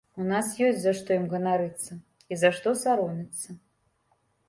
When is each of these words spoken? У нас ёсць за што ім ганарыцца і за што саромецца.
У 0.23 0.23
нас 0.29 0.47
ёсць 0.67 0.79
за 0.85 0.93
што 0.99 1.09
ім 1.21 1.27
ганарыцца 1.35 1.91
і 1.99 2.33
за 2.43 2.53
што 2.59 2.69
саромецца. 2.83 3.49